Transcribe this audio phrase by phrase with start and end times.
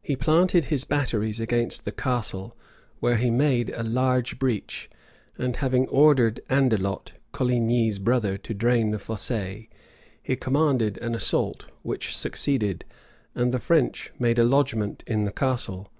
[0.00, 2.56] He planted his batteries against the castle,
[3.00, 4.88] where he made a large breach;
[5.36, 9.68] and having ordered Andelot, Coligny's brother, to drain the fossée,
[10.22, 12.86] he commanded an assault, which succeeded;
[13.34, 15.92] and the French made a lodgement in the castle.